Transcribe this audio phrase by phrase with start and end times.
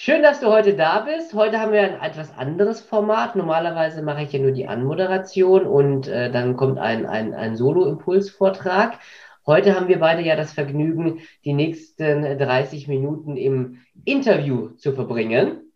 [0.00, 1.34] Schön, dass du heute da bist.
[1.34, 3.34] Heute haben wir ein etwas anderes Format.
[3.34, 9.00] Normalerweise mache ich ja nur die Anmoderation und äh, dann kommt ein, ein, ein Solo-Impulsvortrag.
[9.44, 15.72] Heute haben wir beide ja das Vergnügen, die nächsten 30 Minuten im Interview zu verbringen.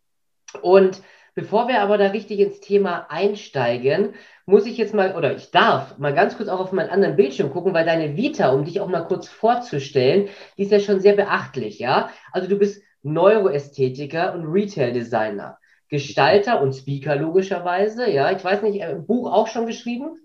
[0.63, 1.03] Und
[1.35, 4.15] bevor wir aber da richtig ins Thema einsteigen,
[4.47, 7.51] muss ich jetzt mal, oder ich darf mal ganz kurz auch auf meinen anderen Bildschirm
[7.51, 11.17] gucken, weil deine Vita, um dich auch mal kurz vorzustellen, die ist ja schon sehr
[11.17, 12.11] beachtlich, ja?
[12.31, 15.59] Also du bist Neuroästhetiker und Retail-Designer.
[15.89, 18.11] Gestalter und Speaker logischerweise.
[18.11, 20.19] Ja, ich weiß nicht, äh, Buch auch schon geschrieben?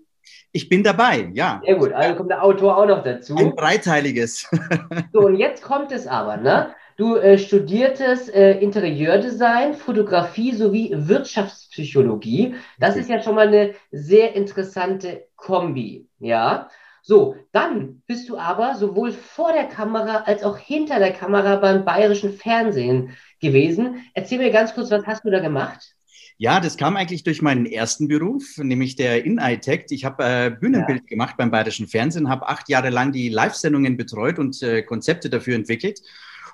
[0.52, 1.60] Ich bin dabei, ja.
[1.64, 3.36] Sehr gut, also kommt der Autor auch noch dazu.
[3.36, 4.48] Ein breiteiliges.
[5.12, 6.74] so, und jetzt kommt es aber, ne?
[6.96, 12.56] Du äh, studiertest äh, Interieurdesign, Fotografie sowie Wirtschaftspsychologie.
[12.80, 16.68] Das ist ja schon mal eine sehr interessante Kombi, ja.
[17.08, 21.82] So, dann bist du aber sowohl vor der Kamera als auch hinter der Kamera beim
[21.86, 24.04] bayerischen Fernsehen gewesen.
[24.12, 25.94] Erzähl mir ganz kurz, was hast du da gemacht?
[26.36, 29.86] Ja, das kam eigentlich durch meinen ersten Beruf, nämlich der In-Eye-Tech.
[29.88, 31.06] Ich habe äh, Bühnenbild ja.
[31.06, 35.54] gemacht beim Bayerischen Fernsehen, habe acht Jahre lang die Live-Sendungen betreut und äh, Konzepte dafür
[35.54, 36.02] entwickelt.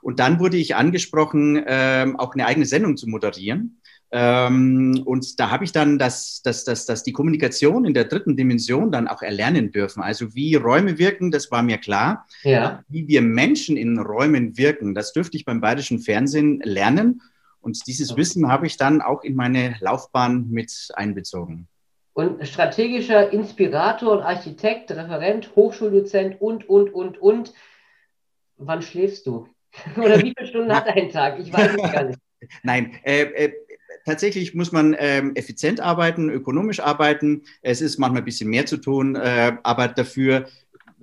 [0.05, 3.81] Und dann wurde ich angesprochen, äh, auch eine eigene Sendung zu moderieren.
[4.11, 8.37] Ähm, und da habe ich dann das, das, das, das, die Kommunikation in der dritten
[8.37, 10.03] Dimension dann auch erlernen dürfen.
[10.03, 12.27] Also wie Räume wirken, das war mir klar.
[12.43, 12.85] Ja.
[12.87, 17.23] Wie wir Menschen in Räumen wirken, das dürfte ich beim Bayerischen Fernsehen lernen.
[17.63, 18.15] Und dieses.
[18.15, 21.67] Wissen habe ich dann auch in meine Laufbahn mit einbezogen.
[22.13, 27.55] Und strategischer Inspirator und Architekt, Referent, Hochschuldozent und, und, und, und.
[28.59, 29.49] Wann schläfst du?
[29.97, 31.39] Oder wie viele Stunden hat ein Tag?
[31.41, 32.19] Ich weiß es gar nicht.
[32.63, 33.53] Nein, äh, äh,
[34.05, 37.43] tatsächlich muss man ähm, effizient arbeiten, ökonomisch arbeiten.
[37.63, 40.47] Es ist manchmal ein bisschen mehr zu tun, äh, aber dafür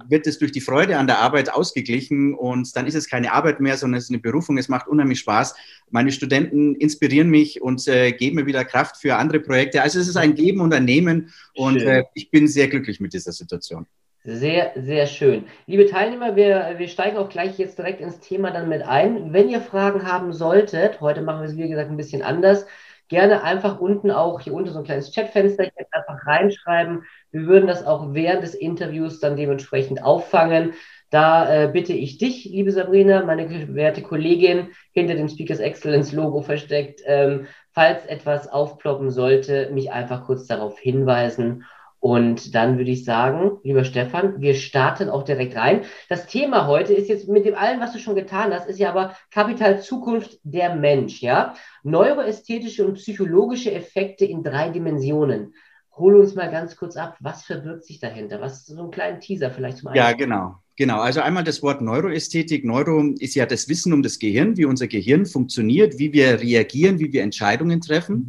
[0.07, 3.59] wird es durch die Freude an der Arbeit ausgeglichen und dann ist es keine Arbeit
[3.59, 4.57] mehr, sondern es ist eine Berufung.
[4.57, 5.55] Es macht unheimlich Spaß.
[5.89, 9.81] Meine Studenten inspirieren mich und äh, geben mir wieder Kraft für andere Projekte.
[9.81, 13.13] Also es ist ein Geben und ein Nehmen und äh, ich bin sehr glücklich mit
[13.13, 13.85] dieser Situation.
[14.23, 15.47] Sehr, sehr schön.
[15.65, 19.33] Liebe Teilnehmer, wir, wir steigen auch gleich jetzt direkt ins Thema dann mit ein.
[19.33, 22.67] Wenn ihr Fragen haben solltet, heute machen wir es wie gesagt ein bisschen anders,
[23.07, 27.03] gerne einfach unten auch hier unten so ein kleines Chatfenster einfach reinschreiben.
[27.31, 30.73] Wir würden das auch während des Interviews dann dementsprechend auffangen.
[31.09, 36.41] Da äh, bitte ich dich, liebe Sabrina, meine werte Kollegin, hinter dem Speakers Excellence Logo
[36.41, 41.65] versteckt, ähm, falls etwas aufploppen sollte, mich einfach kurz darauf hinweisen.
[42.01, 45.81] Und dann würde ich sagen, lieber Stefan, wir starten auch direkt rein.
[46.09, 48.89] Das Thema heute ist jetzt mit dem allem, was du schon getan hast, ist ja
[48.89, 51.53] aber Kapital Zukunft der Mensch, ja?
[51.83, 55.53] Neuroästhetische und psychologische Effekte in drei Dimensionen.
[55.95, 58.41] Hol uns mal ganz kurz ab, was verbirgt sich dahinter?
[58.41, 60.03] Was so einen kleinen Teaser vielleicht zum Einstieg?
[60.03, 60.55] Ja, genau.
[60.77, 62.65] Genau, also einmal das Wort Neuroästhetik.
[62.65, 66.97] Neuro ist ja das Wissen um das Gehirn, wie unser Gehirn funktioniert, wie wir reagieren,
[66.97, 68.27] wie wir Entscheidungen treffen.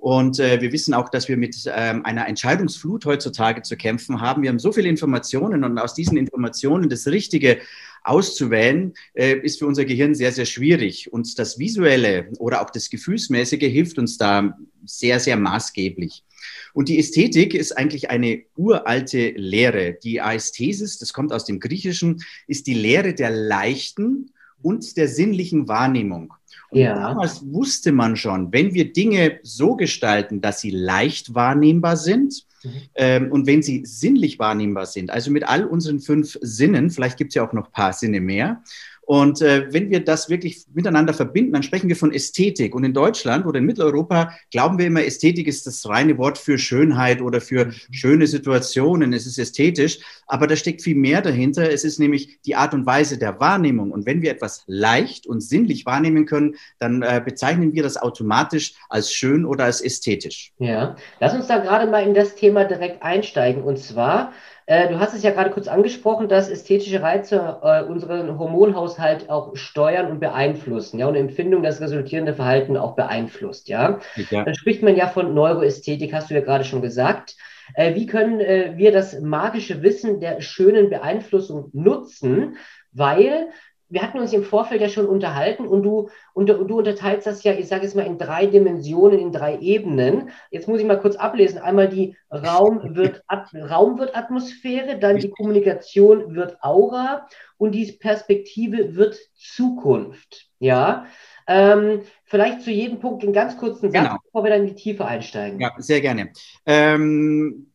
[0.00, 4.42] Und äh, wir wissen auch, dass wir mit ähm, einer Entscheidungsflut heutzutage zu kämpfen haben.
[4.42, 7.58] Wir haben so viele Informationen und aus diesen Informationen das Richtige
[8.02, 11.12] auszuwählen, äh, ist für unser Gehirn sehr, sehr schwierig.
[11.12, 16.24] Und das Visuelle oder auch das Gefühlsmäßige hilft uns da sehr, sehr maßgeblich.
[16.72, 19.98] Und die Ästhetik ist eigentlich eine uralte Lehre.
[20.02, 24.30] Die Aesthesis, das kommt aus dem Griechischen, ist die Lehre der leichten
[24.62, 26.32] und der sinnlichen Wahrnehmung.
[26.72, 26.94] Ja.
[26.94, 32.70] damals wusste man schon, wenn wir Dinge so gestalten, dass sie leicht wahrnehmbar sind mhm.
[32.94, 37.30] ähm, und wenn sie sinnlich wahrnehmbar sind, also mit all unseren fünf Sinnen, vielleicht gibt
[37.30, 38.62] es ja auch noch ein paar Sinne mehr,
[39.02, 42.74] Und äh, wenn wir das wirklich miteinander verbinden, dann sprechen wir von Ästhetik.
[42.74, 46.58] Und in Deutschland oder in Mitteleuropa glauben wir immer, Ästhetik ist das reine Wort für
[46.58, 49.12] Schönheit oder für schöne Situationen.
[49.12, 51.70] Es ist ästhetisch, aber da steckt viel mehr dahinter.
[51.70, 53.90] Es ist nämlich die Art und Weise der Wahrnehmung.
[53.90, 58.74] Und wenn wir etwas leicht und sinnlich wahrnehmen können, dann äh, bezeichnen wir das automatisch
[58.88, 60.52] als schön oder als ästhetisch.
[60.58, 63.62] Ja, lass uns da gerade mal in das Thema direkt einsteigen.
[63.64, 64.32] Und zwar,
[64.66, 70.10] du hast es ja gerade kurz angesprochen, dass ästhetische Reize äh, unseren Hormonhaushalt auch steuern
[70.10, 74.00] und beeinflussen, ja, und Empfindung das resultierende Verhalten auch beeinflusst, ja.
[74.30, 74.44] ja.
[74.44, 77.36] Dann spricht man ja von Neuroästhetik, hast du ja gerade schon gesagt.
[77.74, 82.56] Äh, wie können äh, wir das magische Wissen der schönen Beeinflussung nutzen?
[82.92, 83.50] Weil
[83.90, 87.52] wir hatten uns im Vorfeld ja schon unterhalten und du, und, du unterteilst das ja,
[87.52, 90.30] ich sage es mal, in drei Dimensionen, in drei Ebenen.
[90.50, 91.58] Jetzt muss ich mal kurz ablesen.
[91.58, 97.26] Einmal die Raum wird, Raum wird Atmosphäre, dann die Kommunikation wird Aura
[97.58, 100.46] und die Perspektive wird Zukunft.
[100.60, 101.06] Ja.
[101.48, 104.18] Ähm, vielleicht zu jedem Punkt einen ganz kurzen Satz, genau.
[104.24, 105.58] bevor wir dann in die Tiefe einsteigen.
[105.58, 106.30] Ja, sehr gerne.
[106.64, 107.69] Ähm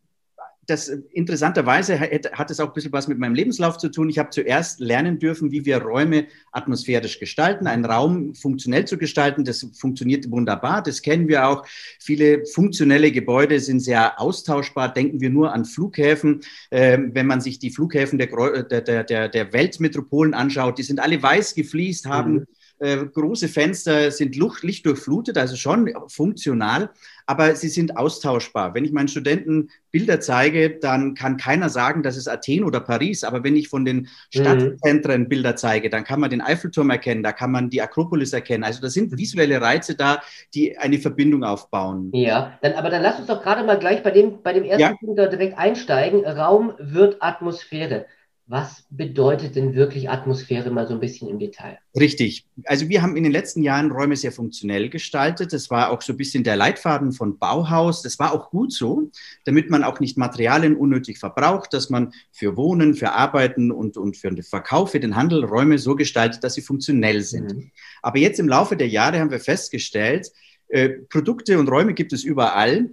[0.68, 4.10] das interessanterweise hat, hat es auch ein bisschen was mit meinem Lebenslauf zu tun.
[4.10, 9.44] Ich habe zuerst lernen dürfen, wie wir Räume atmosphärisch gestalten, einen Raum funktionell zu gestalten.
[9.44, 10.82] Das funktioniert wunderbar.
[10.82, 11.66] Das kennen wir auch.
[12.00, 14.94] Viele funktionelle Gebäude sind sehr austauschbar.
[14.94, 16.42] Denken wir nur an Flughäfen.
[16.72, 18.28] Ähm, wenn man sich die Flughäfen der,
[18.64, 22.46] der, der, der Weltmetropolen anschaut, die sind alle weiß gefliest, haben mhm
[22.80, 26.90] äh, große Fenster sind Luft, lichtdurchflutet, also schon funktional,
[27.26, 28.74] aber sie sind austauschbar.
[28.74, 33.24] Wenn ich meinen Studenten Bilder zeige, dann kann keiner sagen, das ist Athen oder Paris,
[33.24, 35.30] aber wenn ich von den Stadtzentren mhm.
[35.30, 38.64] Bilder zeige, dann kann man den Eiffelturm erkennen, da kann man die Akropolis erkennen.
[38.64, 40.22] Also da sind visuelle Reize da,
[40.54, 42.12] die eine Verbindung aufbauen.
[42.14, 44.82] Ja, dann, aber dann lass uns doch gerade mal gleich bei dem, bei dem ersten
[44.82, 44.96] ja.
[45.00, 46.26] Punkt da direkt einsteigen.
[46.26, 48.06] Raum wird Atmosphäre.
[48.48, 51.80] Was bedeutet denn wirklich Atmosphäre mal so ein bisschen im Detail?
[52.00, 52.46] Richtig.
[52.66, 55.52] Also wir haben in den letzten Jahren Räume sehr funktionell gestaltet.
[55.52, 58.04] Das war auch so ein bisschen der Leitfaden von Bauhaus.
[58.04, 59.10] Das war auch gut so,
[59.46, 64.16] damit man auch nicht Materialien unnötig verbraucht, dass man für Wohnen, für Arbeiten und, und
[64.16, 67.52] für den Verkauf, für den Handel Räume so gestaltet, dass sie funktionell sind.
[67.52, 67.72] Mhm.
[68.04, 70.32] Aber jetzt im Laufe der Jahre haben wir festgestellt,
[70.68, 72.92] äh, Produkte und Räume gibt es überall.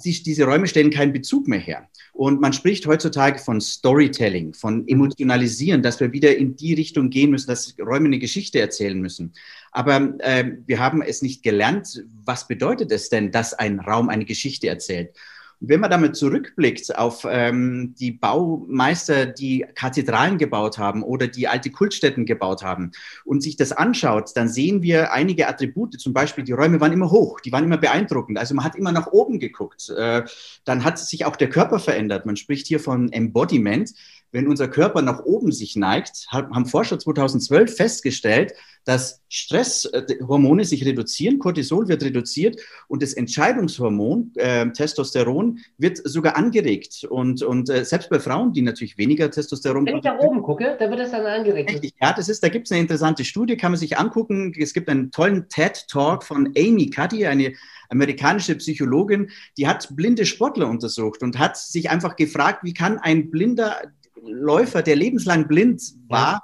[0.00, 1.88] Sie, diese Räume stellen keinen Bezug mehr her.
[2.12, 7.30] Und man spricht heutzutage von Storytelling, von Emotionalisieren, dass wir wieder in die Richtung gehen
[7.30, 9.32] müssen, dass Räume eine Geschichte erzählen müssen.
[9.72, 12.04] Aber äh, wir haben es nicht gelernt.
[12.24, 15.10] Was bedeutet es denn, dass ein Raum eine Geschichte erzählt?
[15.60, 21.70] Wenn man damit zurückblickt auf ähm, die Baumeister, die Kathedralen gebaut haben oder die alte
[21.70, 22.92] Kultstätten gebaut haben
[23.24, 25.98] und sich das anschaut, dann sehen wir einige Attribute.
[26.00, 28.38] Zum Beispiel, die Räume waren immer hoch, die waren immer beeindruckend.
[28.38, 29.90] Also man hat immer nach oben geguckt.
[29.90, 30.22] Äh,
[30.64, 32.26] dann hat sich auch der Körper verändert.
[32.26, 33.92] Man spricht hier von Embodiment
[34.32, 38.52] wenn unser Körper nach oben sich neigt, haben Forscher 2012 festgestellt,
[38.84, 42.58] dass Stresshormone sich reduzieren, Cortisol wird reduziert
[42.88, 47.04] und das Entscheidungshormon, äh, Testosteron, wird sogar angeregt.
[47.04, 50.76] Und, und äh, selbst bei Frauen, die natürlich weniger Testosteron Wenn ich nach oben gucke,
[50.78, 51.70] da wird es dann angeregt.
[51.70, 54.54] Richtig, ja, das ist, da gibt es eine interessante Studie, kann man sich angucken.
[54.58, 57.52] Es gibt einen tollen TED-Talk von Amy Cuddy, eine
[57.90, 63.30] amerikanische Psychologin, die hat blinde Sportler untersucht und hat sich einfach gefragt, wie kann ein
[63.30, 63.76] blinder
[64.24, 66.42] Läufer, der lebenslang blind war,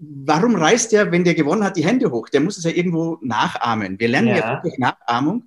[0.00, 2.28] warum reißt der, wenn der gewonnen hat, die Hände hoch?
[2.28, 3.98] Der muss es ja irgendwo nachahmen.
[3.98, 5.44] Wir lernen ja, ja durch Nachahmung.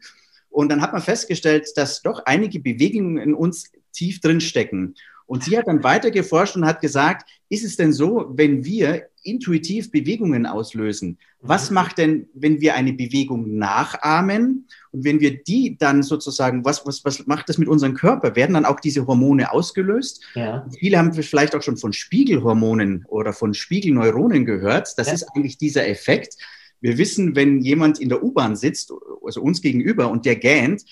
[0.49, 4.95] Und dann hat man festgestellt, dass doch einige Bewegungen in uns tief drin stecken.
[5.25, 9.07] Und sie hat dann weiter geforscht und hat gesagt, ist es denn so, wenn wir
[9.23, 11.75] intuitiv Bewegungen auslösen, was mhm.
[11.75, 17.03] macht denn, wenn wir eine Bewegung nachahmen und wenn wir die dann sozusagen, was, was,
[17.03, 18.35] was macht das mit unserem Körper?
[18.35, 20.23] Werden dann auch diese Hormone ausgelöst?
[20.35, 20.65] Ja.
[20.77, 24.93] Viele haben vielleicht auch schon von Spiegelhormonen oder von Spiegelneuronen gehört.
[24.97, 25.13] Das ja.
[25.13, 26.37] ist eigentlich dieser Effekt.
[26.79, 28.91] Wir wissen, wenn jemand in der U-Bahn sitzt,
[29.25, 30.83] also uns gegenüber, und der gähnt,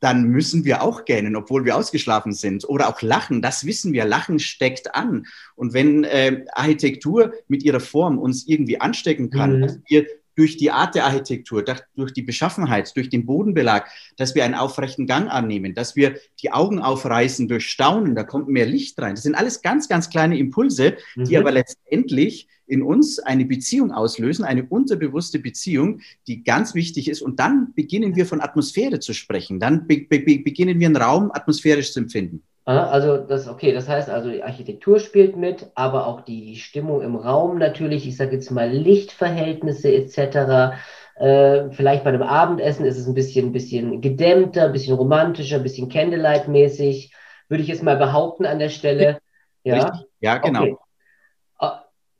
[0.00, 2.68] dann müssen wir auch gähnen, obwohl wir ausgeschlafen sind.
[2.68, 5.26] Oder auch lachen, das wissen wir, Lachen steckt an.
[5.54, 9.62] Und wenn äh, Architektur mit ihrer Form uns irgendwie anstecken kann, mhm.
[9.62, 11.64] dass wir durch die Art der Architektur,
[11.94, 16.52] durch die Beschaffenheit, durch den Bodenbelag, dass wir einen aufrechten Gang annehmen, dass wir die
[16.52, 19.14] Augen aufreißen durch Staunen, da kommt mehr Licht rein.
[19.14, 21.36] Das sind alles ganz, ganz kleine Impulse, die mhm.
[21.36, 27.20] aber letztendlich in uns eine Beziehung auslösen, eine unterbewusste Beziehung, die ganz wichtig ist.
[27.20, 29.60] Und dann beginnen wir von Atmosphäre zu sprechen.
[29.60, 32.42] Dann be be beginnen wir einen Raum atmosphärisch zu empfinden.
[32.66, 37.14] Also das, okay, das heißt also, die Architektur spielt mit, aber auch die Stimmung im
[37.14, 40.78] Raum natürlich, ich sage jetzt mal Lichtverhältnisse etc.
[41.16, 45.62] Äh, vielleicht bei einem Abendessen ist es ein bisschen, bisschen gedämmter, ein bisschen romantischer, ein
[45.62, 47.12] bisschen Candlelight-mäßig,
[47.48, 49.18] würde ich jetzt mal behaupten an der Stelle.
[49.62, 50.06] Ja, Richtig.
[50.20, 50.62] ja genau.
[50.62, 50.76] Okay.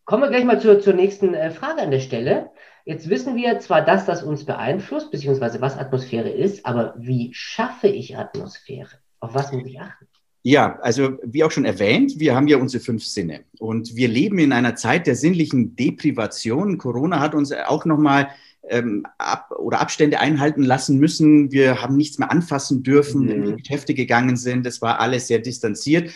[0.05, 2.51] Kommen wir gleich mal zur, zur nächsten äh, Frage an der Stelle.
[2.85, 7.89] Jetzt wissen wir zwar, dass das uns beeinflusst, beziehungsweise was Atmosphäre ist, aber wie schaffe
[7.89, 8.99] ich Atmosphäre?
[9.21, 10.07] Auf was muss ich achten?
[10.47, 14.39] Ja, also wie auch schon erwähnt, wir haben ja unsere fünf Sinne und wir leben
[14.39, 16.77] in einer Zeit der sinnlichen Deprivation.
[16.77, 18.29] Corona hat uns auch nochmal
[18.69, 21.51] ähm, ab oder Abstände einhalten lassen müssen.
[21.51, 23.29] Wir haben nichts mehr anfassen dürfen, mhm.
[23.29, 24.67] wenn wir in Geschäfte gegangen sind.
[24.67, 26.11] Das war alles sehr distanziert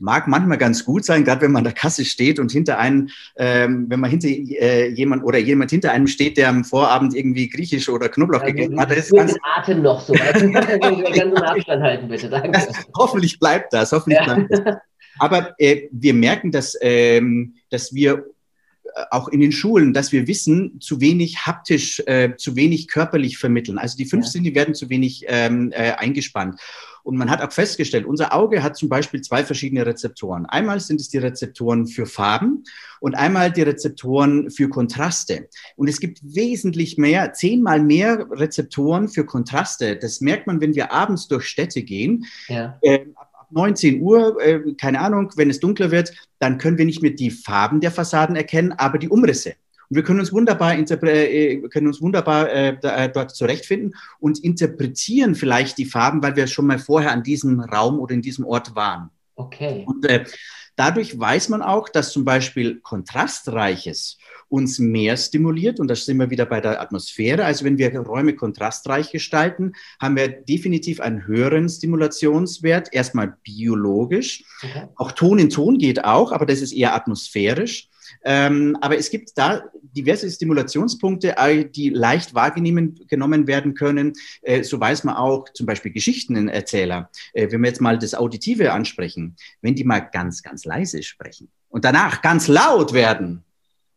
[0.00, 3.08] mag manchmal ganz gut sein, gerade wenn man an der Kasse steht und hinter einem,
[3.36, 7.48] ähm, wenn man hinter äh, jemand oder jemand hinter einem steht, der am Vorabend irgendwie
[7.48, 8.90] Griechisch oder Knoblauch ja, gegessen hat.
[8.90, 10.14] Das ist ganz Atem noch so.
[10.14, 12.28] Also, ganz Abstand halten, bitte.
[12.28, 12.68] Danke.
[12.96, 13.92] hoffentlich bleibt das.
[13.92, 14.34] Hoffentlich ja.
[14.34, 14.76] bleibt das.
[15.18, 18.24] Aber äh, wir merken, dass, ähm, dass wir
[19.10, 23.78] auch in den Schulen, dass wir wissen, zu wenig haptisch, äh, zu wenig körperlich vermitteln.
[23.78, 24.30] Also die fünf ja.
[24.30, 26.60] Sinne werden zu wenig ähm, äh, eingespannt.
[27.02, 30.46] Und man hat auch festgestellt, unser Auge hat zum Beispiel zwei verschiedene Rezeptoren.
[30.46, 32.64] Einmal sind es die Rezeptoren für Farben
[33.00, 35.48] und einmal die Rezeptoren für Kontraste.
[35.76, 39.96] Und es gibt wesentlich mehr, zehnmal mehr Rezeptoren für Kontraste.
[39.96, 42.26] Das merkt man, wenn wir abends durch Städte gehen.
[42.48, 42.78] Ja.
[42.82, 43.06] Äh,
[43.52, 47.30] 19 Uhr, äh, keine Ahnung, wenn es dunkler wird, dann können wir nicht mehr die
[47.30, 49.54] Farben der Fassaden erkennen, aber die Umrisse.
[49.88, 55.34] Und wir können uns wunderbar, äh, können uns wunderbar äh, äh, dort zurechtfinden und interpretieren
[55.34, 58.74] vielleicht die Farben, weil wir schon mal vorher an diesem Raum oder in diesem Ort
[58.76, 59.10] waren.
[59.34, 59.84] Okay.
[59.86, 60.24] Und äh,
[60.80, 64.16] dadurch weiß man auch, dass zum Beispiel kontrastreiches
[64.48, 67.44] uns mehr stimuliert und da sind wir wieder bei der Atmosphäre.
[67.44, 74.42] Also wenn wir Räume kontrastreich gestalten, haben wir definitiv einen höheren Stimulationswert, erstmal biologisch.
[74.62, 74.88] Okay.
[74.96, 77.89] Auch Ton in Ton geht auch, aber das ist eher atmosphärisch.
[78.24, 81.34] Ähm, aber es gibt da diverse Stimulationspunkte,
[81.74, 84.12] die leicht wahrgenommen werden können.
[84.42, 88.72] Äh, so weiß man auch zum Beispiel Geschichtenerzähler, äh, wenn wir jetzt mal das Auditive
[88.72, 93.44] ansprechen, wenn die mal ganz, ganz leise sprechen und danach ganz laut werden,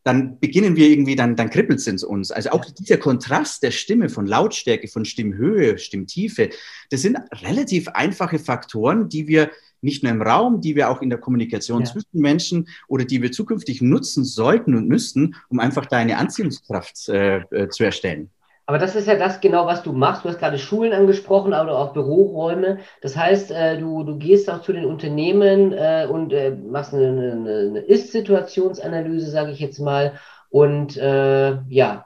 [0.03, 2.31] dann beginnen wir irgendwie, dann, dann kribbelt es in uns.
[2.31, 6.49] Also auch dieser Kontrast der Stimme von Lautstärke, von Stimmhöhe, Stimmtiefe,
[6.89, 9.49] das sind relativ einfache Faktoren, die wir
[9.83, 11.85] nicht nur im Raum, die wir auch in der Kommunikation ja.
[11.85, 17.09] zwischen Menschen oder die wir zukünftig nutzen sollten und müssten, um einfach da eine Anziehungskraft
[17.09, 18.29] äh, äh, zu erstellen.
[18.65, 20.23] Aber das ist ja das genau, was du machst.
[20.23, 22.79] Du hast gerade Schulen angesprochen, aber auch Büroräume.
[23.01, 26.33] Das heißt, äh, du, du gehst auch zu den Unternehmen äh, und
[26.71, 30.13] machst eine, eine, eine Ist-Situationsanalyse, sage ich jetzt mal.
[30.49, 32.05] Und äh, ja,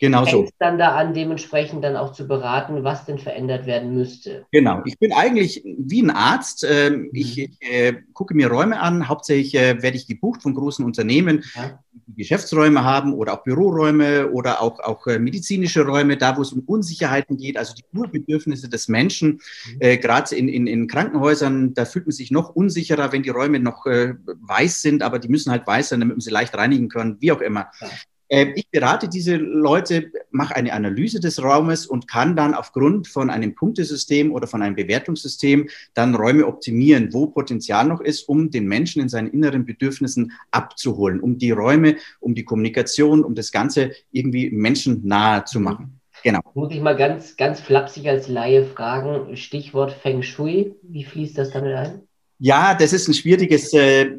[0.00, 0.48] Genau so.
[0.58, 4.46] dann da an, dementsprechend dann auch zu beraten, was denn verändert werden müsste.
[4.50, 4.80] Genau.
[4.86, 6.66] Ich bin eigentlich wie ein Arzt.
[6.68, 7.10] Ähm, mhm.
[7.12, 9.08] Ich, äh, gucke mir Räume an.
[9.08, 11.78] Hauptsächlich äh, werde ich gebucht von großen Unternehmen, ja.
[12.06, 16.52] die Geschäftsräume haben oder auch Büroräume oder auch, auch äh, medizinische Räume, da wo es
[16.52, 19.40] um Unsicherheiten geht, also die Urbedürfnisse des Menschen.
[19.74, 20.00] Mhm.
[20.00, 23.84] Gerade in, in, in Krankenhäusern, da fühlt man sich noch unsicherer, wenn die Räume noch
[23.84, 27.32] weiß sind, aber die müssen halt weiß sein, damit man sie leicht reinigen können, wie
[27.32, 27.70] auch immer.
[27.80, 27.88] Ja.
[28.30, 33.28] Ähm, ich berate diese Leute, mache eine Analyse des Raumes und kann dann aufgrund von
[33.28, 38.66] einem Punktesystem oder von einem Bewertungssystem dann Räume optimieren, wo Potenzial noch ist, um den
[38.66, 43.90] Menschen in seinen inneren Bedürfnissen abzuholen, um die Räume, um die Kommunikation, um das Ganze
[44.12, 46.00] irgendwie menschennahe zu machen.
[46.22, 46.40] Genau.
[46.54, 51.50] Muss ich mal ganz, ganz flapsig als Laie fragen, Stichwort Feng Shui, wie fließt das
[51.50, 52.02] damit ein?
[52.38, 54.12] Ja, das ist ein schwieriges äh,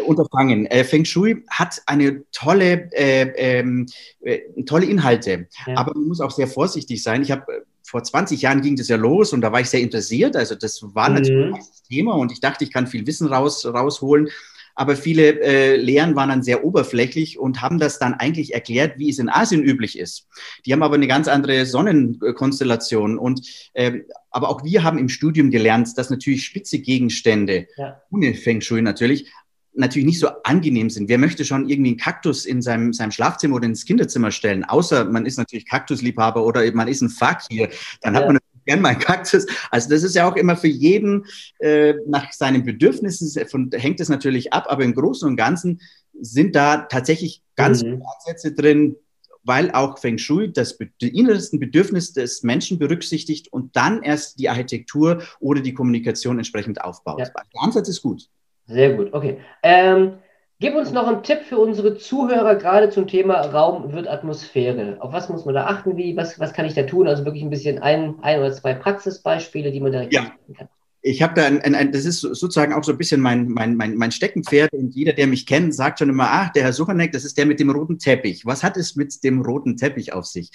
[0.00, 0.66] Unterfangen.
[0.66, 3.86] Äh, Feng Shui hat eine tolle, äh, ähm,
[4.20, 5.76] äh, tolle Inhalte, ja.
[5.76, 7.22] aber man muss auch sehr vorsichtig sein.
[7.22, 9.80] Ich habe äh, vor 20 Jahren ging das ja los und da war ich sehr
[9.80, 10.36] interessiert.
[10.36, 11.14] Also das war mhm.
[11.14, 14.28] natürlich das Thema und ich dachte, ich kann viel Wissen raus, rausholen.
[14.76, 19.08] Aber viele äh, Lehren waren dann sehr oberflächlich und haben das dann eigentlich erklärt, wie
[19.08, 20.26] es in Asien üblich ist.
[20.66, 23.16] Die haben aber eine ganz andere Sonnenkonstellation.
[23.16, 28.00] Und äh, aber auch wir haben im Studium gelernt, dass natürlich spitze Gegenstände, ja.
[28.10, 29.30] ohne Feng Shui natürlich,
[29.74, 31.08] natürlich nicht so angenehm sind.
[31.08, 34.64] Wer möchte schon irgendwie einen Kaktus in seinem, seinem Schlafzimmer oder ins Kinderzimmer stellen?
[34.64, 37.68] Außer man ist natürlich Kaktusliebhaber oder man ist ein Fakir.
[38.00, 38.20] Dann ja.
[38.20, 39.46] hat man gern mal einen Kaktus.
[39.70, 41.26] Also das ist ja auch immer für jeden
[41.58, 45.80] äh, nach seinen Bedürfnissen, von, hängt es natürlich ab, aber im Großen und Ganzen
[46.20, 47.86] sind da tatsächlich ganz mhm.
[47.88, 48.96] viele Ansätze drin,
[49.42, 54.48] weil auch Feng Shui das die innersten Bedürfnisse des Menschen berücksichtigt und dann erst die
[54.48, 57.18] Architektur oder die Kommunikation entsprechend aufbaut.
[57.18, 57.26] Ja.
[57.26, 58.28] Der Ansatz ist gut.
[58.66, 59.38] Sehr gut, okay.
[59.62, 60.14] Ähm,
[60.58, 64.96] gib uns noch einen Tipp für unsere Zuhörer, gerade zum Thema Raum wird Atmosphäre.
[65.00, 65.96] Auf was muss man da achten?
[65.96, 67.06] Wie, was, was kann ich da tun?
[67.06, 70.32] Also wirklich ein bisschen ein, ein oder zwei Praxisbeispiele, die man direkt ja.
[70.56, 70.68] kann.
[71.06, 73.76] Ich habe da ein, ein, ein, das ist sozusagen auch so ein bisschen mein, mein,
[73.76, 77.12] mein, mein Steckenpferd und jeder, der mich kennt, sagt schon immer, ach, der Herr Suchanek,
[77.12, 78.46] das ist der mit dem roten Teppich.
[78.46, 80.50] Was hat es mit dem roten Teppich auf sich?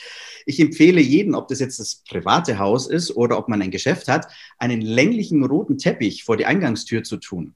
[0.48, 4.08] Ich empfehle jedem, ob das jetzt das private Haus ist oder ob man ein Geschäft
[4.08, 4.26] hat,
[4.58, 7.54] einen länglichen roten Teppich vor die Eingangstür zu tun.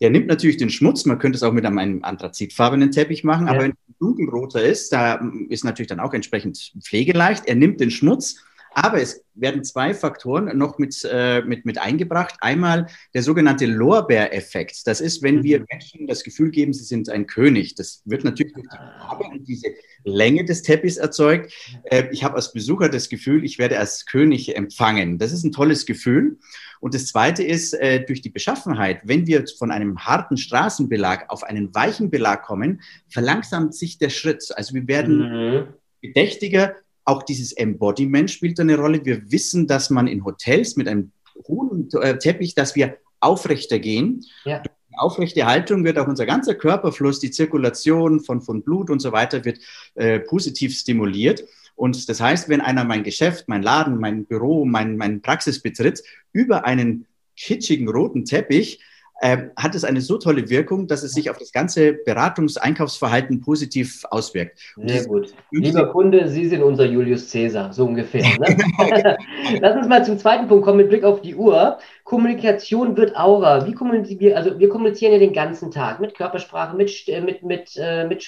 [0.00, 1.04] Der nimmt natürlich den Schmutz.
[1.04, 3.52] Man könnte es auch mit einem anthrazitfarbenen Teppich machen, ja.
[3.52, 7.46] aber wenn es dunkelroter ist, da ist natürlich dann auch entsprechend pflegeleicht.
[7.46, 12.34] Er nimmt den Schmutz aber es werden zwei Faktoren noch mit, äh, mit, mit eingebracht.
[12.40, 14.86] Einmal der sogenannte Lorbeereffekt.
[14.86, 15.66] Das ist, wenn wir mhm.
[15.70, 17.74] Menschen das Gefühl geben, sie sind ein König.
[17.74, 19.68] Das wird natürlich durch die Farbe und diese
[20.04, 21.52] Länge des Teppichs erzeugt.
[21.84, 25.18] Äh, ich habe als Besucher das Gefühl, ich werde als König empfangen.
[25.18, 26.38] Das ist ein tolles Gefühl.
[26.80, 31.42] Und das Zweite ist, äh, durch die Beschaffenheit, wenn wir von einem harten Straßenbelag auf
[31.42, 34.44] einen weichen Belag kommen, verlangsamt sich der Schritt.
[34.54, 35.66] Also wir werden mhm.
[36.00, 36.76] bedächtiger,
[37.08, 39.04] auch dieses Embodiment spielt eine Rolle.
[39.04, 41.12] Wir wissen, dass man in Hotels mit einem
[41.46, 44.24] hohen äh, Teppich, dass wir aufrechter gehen.
[44.44, 44.58] Ja.
[44.58, 49.12] Durch aufrechte Haltung wird auch unser ganzer Körperfluss, die Zirkulation von, von Blut und so
[49.12, 49.58] weiter wird
[49.94, 51.44] äh, positiv stimuliert.
[51.76, 56.02] Und das heißt, wenn einer mein Geschäft, mein Laden, mein Büro, mein, mein Praxis betritt,
[56.32, 58.80] über einen kitschigen roten Teppich,
[59.20, 64.04] äh, hat es eine so tolle Wirkung, dass es sich auf das ganze Beratungs-Einkaufsverhalten positiv
[64.10, 64.58] auswirkt.
[64.76, 65.34] Sehr gut.
[65.50, 68.22] Lieber Kunde, Sie sind unser Julius Caesar, so ungefähr.
[68.38, 68.56] Ne?
[69.60, 71.78] Lass uns mal zum zweiten Punkt kommen mit Blick auf die Uhr.
[72.04, 73.66] Kommunikation wird Aura.
[73.66, 74.36] Wie kommunizieren wir?
[74.36, 76.90] Also wir kommunizieren ja den ganzen Tag mit Körpersprache, mit,
[77.24, 78.24] mit, mit, äh, mit,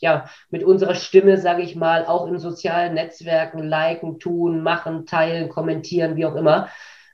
[0.00, 5.50] ja, mit unserer Stimme, sage ich mal, auch in sozialen Netzwerken, liken, tun, machen, teilen,
[5.50, 6.68] kommentieren, wie auch immer.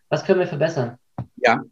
[0.09, 0.99] Was können wir verbessern?
[1.37, 1.63] Ja,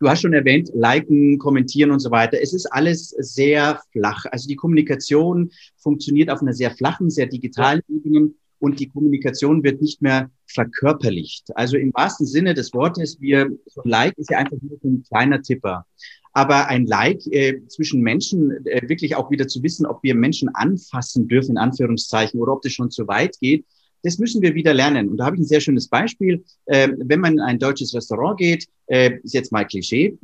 [0.00, 2.38] Du hast schon erwähnt, liken, kommentieren und so weiter.
[2.40, 4.24] Es ist alles sehr flach.
[4.30, 9.82] Also die Kommunikation funktioniert auf einer sehr flachen, sehr digitalen Ebene und die Kommunikation wird
[9.82, 11.56] nicht mehr verkörperlicht.
[11.56, 15.02] Also im wahrsten Sinne des Wortes, wir, so ein Like ist ja einfach nur ein
[15.02, 15.86] kleiner Tipper.
[16.32, 20.48] Aber ein Like äh, zwischen Menschen, äh, wirklich auch wieder zu wissen, ob wir Menschen
[20.54, 23.64] anfassen dürfen, in Anführungszeichen, oder ob das schon zu weit geht,
[24.02, 25.08] das müssen wir wieder lernen.
[25.08, 26.44] Und da habe ich ein sehr schönes Beispiel.
[26.66, 30.16] Äh, wenn man in ein deutsches Restaurant geht, äh, ist jetzt mal Klischee,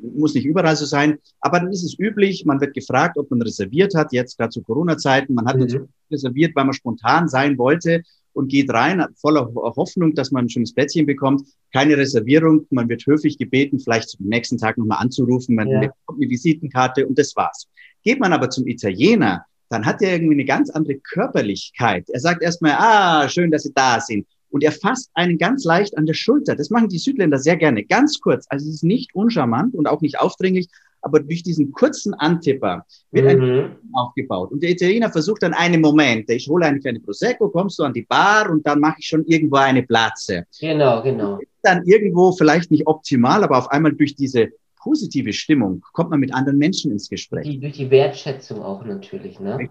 [0.00, 3.42] muss nicht überall so sein, aber dann ist es üblich, man wird gefragt, ob man
[3.42, 5.88] reserviert hat, jetzt gerade zu Corona-Zeiten, man hat mhm.
[6.10, 8.02] reserviert, weil man spontan sein wollte
[8.32, 11.46] und geht rein, voller Hoffnung, dass man ein schönes Plätzchen bekommt.
[11.72, 15.80] Keine Reservierung, man wird höflich gebeten, vielleicht zum nächsten Tag nochmal anzurufen, man ja.
[15.80, 17.68] bekommt eine Visitenkarte und das war's.
[18.02, 22.08] Geht man aber zum Italiener, dann hat er irgendwie eine ganz andere Körperlichkeit.
[22.10, 24.26] Er sagt erstmal, ah, schön, dass Sie da sind.
[24.50, 26.54] Und er fasst einen ganz leicht an der Schulter.
[26.54, 28.46] Das machen die Südländer sehr gerne, ganz kurz.
[28.50, 30.68] Also es ist nicht uncharmant und auch nicht aufdringlich,
[31.00, 33.42] aber durch diesen kurzen Antipper wird mhm.
[33.42, 34.52] ein aufgebaut.
[34.52, 37.92] Und der Italiener versucht dann einen Moment, ich hole eine kleine Prosecco, kommst du an
[37.92, 40.44] die Bar und dann mache ich schon irgendwo eine Platze.
[40.60, 41.38] Genau, genau.
[41.62, 44.50] Dann irgendwo vielleicht nicht optimal, aber auf einmal durch diese
[44.82, 47.44] positive Stimmung kommt man mit anderen Menschen ins Gespräch.
[47.44, 49.70] Die, durch die Wertschätzung auch natürlich, ne?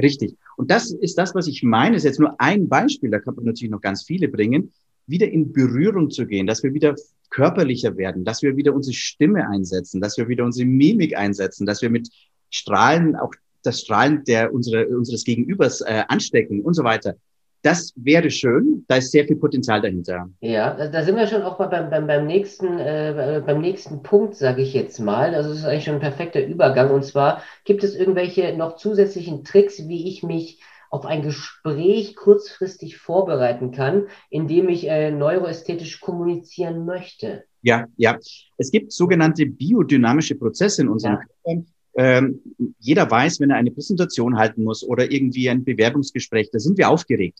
[0.00, 0.36] Richtig.
[0.56, 1.94] Und das ist das, was ich meine.
[1.94, 4.72] Das ist jetzt nur ein Beispiel, da kann man natürlich noch ganz viele bringen,
[5.06, 6.94] wieder in Berührung zu gehen, dass wir wieder
[7.30, 11.82] körperlicher werden, dass wir wieder unsere Stimme einsetzen, dass wir wieder unsere Mimik einsetzen, dass
[11.82, 12.08] wir mit
[12.50, 17.16] Strahlen auch das Strahlen der unsere, unseres Gegenübers äh, anstecken und so weiter.
[17.62, 20.28] Das wäre schön, da ist sehr viel Potenzial dahinter.
[20.40, 24.34] Ja, da sind wir schon auch mal beim, beim, beim, nächsten, äh, beim nächsten Punkt,
[24.34, 25.32] sage ich jetzt mal.
[25.34, 26.90] Also es ist eigentlich schon ein perfekter Übergang.
[26.90, 32.98] Und zwar gibt es irgendwelche noch zusätzlichen Tricks, wie ich mich auf ein Gespräch kurzfristig
[32.98, 37.44] vorbereiten kann, indem ich äh, neuroästhetisch kommunizieren möchte.
[37.62, 38.18] Ja, ja.
[38.58, 41.20] Es gibt sogenannte biodynamische Prozesse in unserem ja.
[41.44, 41.64] Körper.
[41.94, 42.40] Ähm,
[42.78, 46.88] jeder weiß, wenn er eine Präsentation halten muss oder irgendwie ein Bewerbungsgespräch, da sind wir
[46.88, 47.38] aufgeregt.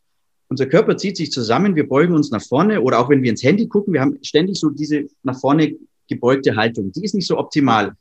[0.48, 3.42] Unser Körper zieht sich zusammen, wir beugen uns nach vorne oder auch wenn wir ins
[3.42, 5.76] Handy gucken, wir haben ständig so diese nach vorne
[6.08, 6.92] gebeugte Haltung.
[6.92, 7.92] Die ist nicht so optimal.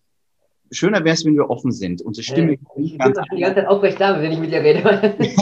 [0.69, 2.01] Schöner wäre es, wenn wir offen sind.
[2.01, 2.53] Unsere Stimme.
[2.53, 4.79] Äh, ich bin die ganze Zeit aufrecht da, wenn ich mit dir rede.
[5.19, 5.37] ich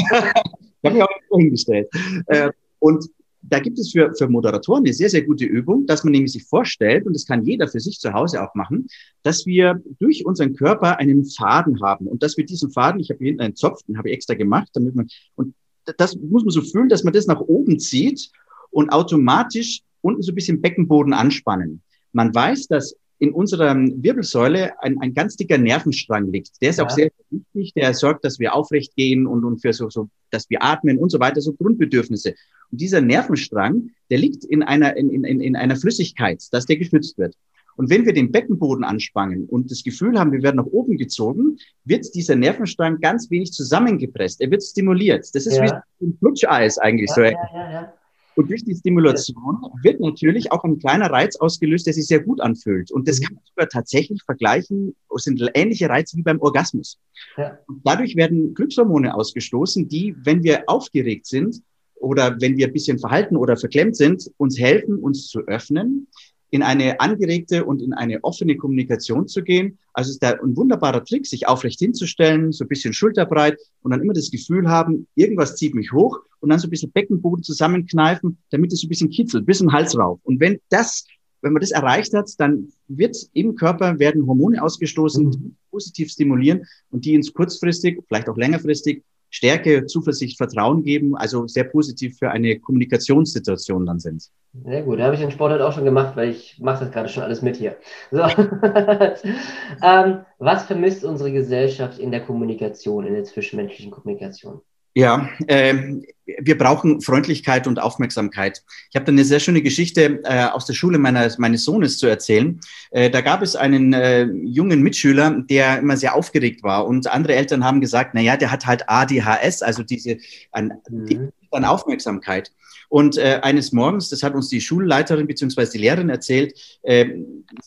[0.86, 1.88] habe mich auch hingestellt.
[2.28, 3.06] Äh, und
[3.42, 6.44] da gibt es für, für Moderatoren eine sehr, sehr gute Übung, dass man nämlich sich
[6.44, 8.88] vorstellt, und das kann jeder für sich zu Hause auch machen,
[9.24, 13.20] dass wir durch unseren Körper einen Faden haben und dass wir diesen Faden, ich habe
[13.20, 15.56] hier hinten einen Zopf, den habe ich extra gemacht, damit man, und
[15.98, 18.30] das muss man so fühlen, dass man das nach oben zieht
[18.72, 21.82] und automatisch unten so ein bisschen Beckenboden anspannen.
[22.12, 26.62] Man weiß, dass in unserer Wirbelsäule ein, ein ganz dicker Nervenstrang liegt.
[26.62, 26.86] Der ist ja.
[26.86, 27.74] auch sehr wichtig.
[27.74, 31.10] Der sorgt, dass wir aufrecht gehen und, und für so, so, dass wir atmen und
[31.10, 32.34] so weiter, so Grundbedürfnisse.
[32.72, 37.18] Und dieser Nervenstrang, der liegt in einer, in, in, in einer Flüssigkeit, dass der geschützt
[37.18, 37.36] wird.
[37.76, 41.58] Und wenn wir den Beckenboden anspannen und das Gefühl haben, wir werden nach oben gezogen,
[41.86, 44.42] wird dieser Nervenstrang ganz wenig zusammengepresst.
[44.42, 45.30] Er wird stimuliert.
[45.34, 45.82] Das ist ja.
[46.00, 47.10] wie ein Flutscheis eigentlich.
[47.10, 47.22] Ja, so.
[47.22, 47.94] Ja, ja, ja.
[48.40, 52.40] Und durch die Stimulation wird natürlich auch ein kleiner Reiz ausgelöst, der sich sehr gut
[52.40, 52.90] anfühlt.
[52.90, 53.24] Und das mhm.
[53.26, 56.98] kann man sogar tatsächlich vergleichen, es sind ähnliche Reize wie beim Orgasmus.
[57.36, 57.60] Ja.
[57.84, 61.62] Dadurch werden Glückshormone ausgestoßen, die, wenn wir aufgeregt sind
[61.96, 66.08] oder wenn wir ein bisschen verhalten oder verklemmt sind, uns helfen, uns zu öffnen,
[66.52, 69.78] in eine angeregte und in eine offene Kommunikation zu gehen.
[69.94, 74.02] Also ist da ein wunderbarer Trick, sich aufrecht hinzustellen, so ein bisschen schulterbreit und dann
[74.02, 78.38] immer das Gefühl haben, irgendwas zieht mich hoch und dann so ein bisschen Beckenboden zusammenkneifen,
[78.50, 80.20] damit es so ein bisschen kitzelt, bis zum Hals rauf.
[80.24, 81.06] Und wenn das,
[81.42, 86.66] wenn man das erreicht hat, dann wird im Körper werden Hormone ausgestoßen, die positiv stimulieren
[86.90, 92.32] und die uns kurzfristig, vielleicht auch längerfristig Stärke, Zuversicht, Vertrauen geben, also sehr positiv für
[92.32, 94.30] eine Kommunikationssituation dann sind.
[94.66, 96.92] Sehr gut, da habe ich den Sport halt auch schon gemacht, weil ich mache das
[96.92, 97.78] gerade schon alles mit hier.
[98.10, 98.22] So.
[99.84, 104.62] ähm, was vermisst unsere Gesellschaft in der Kommunikation, in der zwischenmenschlichen Kommunikation?
[104.94, 106.00] Ja, äh,
[106.42, 108.64] wir brauchen Freundlichkeit und Aufmerksamkeit.
[108.90, 112.08] Ich habe da eine sehr schöne Geschichte äh, aus der Schule meiner, meines Sohnes zu
[112.08, 112.60] erzählen.
[112.92, 117.36] Äh, da gab es einen äh, jungen Mitschüler, der immer sehr aufgeregt war und andere
[117.36, 120.18] Eltern haben gesagt, na ja, der hat halt ADHS, also diese
[120.52, 121.32] an, mhm.
[121.52, 122.52] an Aufmerksamkeit.
[122.90, 125.68] Und äh, eines Morgens, das hat uns die Schulleiterin bzw.
[125.72, 127.06] die Lehrerin erzählt, äh,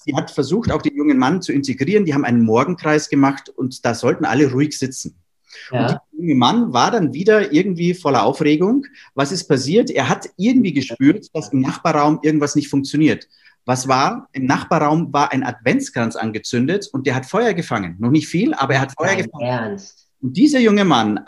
[0.04, 2.04] sie hat versucht, auch den jungen Mann zu integrieren.
[2.04, 5.21] Die haben einen Morgenkreis gemacht und da sollten alle ruhig sitzen.
[5.70, 5.80] Ja.
[5.80, 8.86] Und der junge Mann war dann wieder irgendwie voller Aufregung.
[9.14, 9.90] Was ist passiert?
[9.90, 13.28] Er hat irgendwie gespürt, dass im Nachbarraum irgendwas nicht funktioniert.
[13.64, 14.28] Was war?
[14.32, 17.96] Im Nachbarraum war ein Adventskranz angezündet und der hat Feuer gefangen.
[17.98, 19.44] Noch nicht viel, aber er hat Feuer Dein gefangen.
[19.44, 20.08] Ernst?
[20.20, 21.20] Und dieser junge Mann,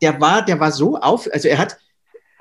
[0.00, 1.76] der war, der war so auf, also er hat,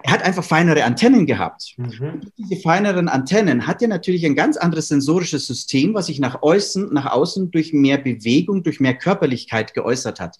[0.04, 1.76] er hat einfach feinere Antennen gehabt.
[1.78, 2.22] Mhm.
[2.38, 6.94] diese feineren Antennen hat er natürlich ein ganz anderes sensorisches System, was sich nach außen,
[6.94, 10.38] nach außen durch mehr Bewegung, durch mehr Körperlichkeit geäußert hat.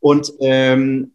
[0.00, 1.12] Und ähm,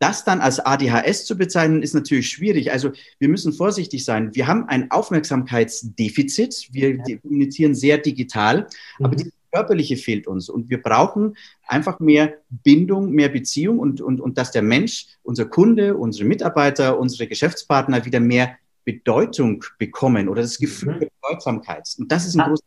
[0.00, 2.72] das dann als ADHS zu bezeichnen, ist natürlich schwierig.
[2.72, 4.34] Also wir müssen vorsichtig sein.
[4.34, 6.68] Wir haben ein Aufmerksamkeitsdefizit.
[6.72, 7.18] Wir ja.
[7.18, 8.66] kommunizieren sehr digital,
[8.98, 9.04] mhm.
[9.04, 10.48] aber die körperliche fehlt uns.
[10.48, 15.44] Und wir brauchen einfach mehr Bindung, mehr Beziehung und, und, und dass der Mensch, unser
[15.44, 21.00] Kunde, unsere Mitarbeiter, unsere Geschäftspartner wieder mehr Bedeutung bekommen oder das Gefühl mhm.
[21.00, 21.94] der Bedeutsamkeit.
[21.98, 22.48] Und das ist ein ah.
[22.48, 22.64] großes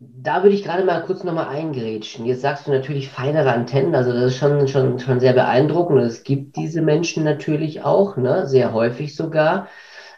[0.00, 2.24] da würde ich gerade mal kurz nochmal eingrätschen.
[2.24, 6.00] Jetzt sagst du natürlich feinere Antennen, also das ist schon, schon, schon sehr beeindruckend.
[6.00, 8.48] Es gibt diese Menschen natürlich auch, ne?
[8.48, 9.68] sehr häufig sogar.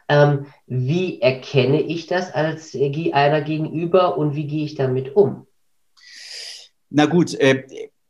[0.09, 5.47] Ähm, wie erkenne ich das als einer gegenüber und wie gehe ich damit um?
[6.91, 7.65] Na gut, äh,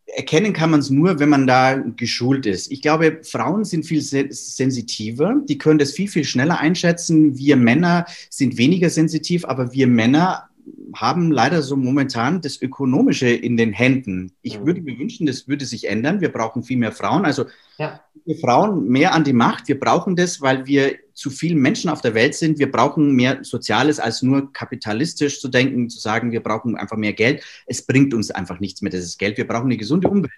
[0.05, 2.71] erkennen kann man es nur, wenn man da geschult ist.
[2.71, 7.39] Ich glaube, Frauen sind viel sensitiver, die können das viel, viel schneller einschätzen.
[7.39, 10.51] Wir Männer sind weniger sensitiv, aber wir Männer
[10.95, 14.33] haben leider so momentan das Ökonomische in den Händen.
[14.43, 14.67] Ich mhm.
[14.67, 16.21] würde mir wünschen, das würde sich ändern.
[16.21, 17.25] Wir brauchen viel mehr Frauen.
[17.25, 17.47] Also
[17.79, 18.01] ja.
[18.25, 19.69] wir Frauen mehr an die Macht.
[19.69, 22.59] Wir brauchen das, weil wir zu viele Menschen auf der Welt sind.
[22.59, 27.13] Wir brauchen mehr Soziales als nur kapitalistisch zu denken, zu sagen, wir brauchen einfach mehr
[27.13, 27.43] Geld.
[27.67, 29.39] Es bringt uns einfach nichts mehr, dieses Geld.
[29.39, 30.33] Wir brauchen eine gesunde Umwelt.